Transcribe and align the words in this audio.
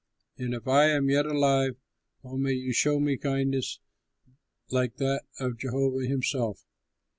And 0.35 0.55
if 0.55 0.67
I 0.67 0.85
am 0.87 1.11
yet 1.11 1.27
alive, 1.27 1.77
O 2.23 2.35
may 2.35 2.53
you 2.53 2.73
show 2.73 2.99
me 2.99 3.17
kindness 3.17 3.79
like 4.71 4.95
that 4.95 5.25
of 5.39 5.59
Jehovah 5.59 6.07
himself! 6.07 6.65